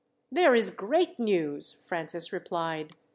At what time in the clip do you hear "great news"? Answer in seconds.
0.71-1.73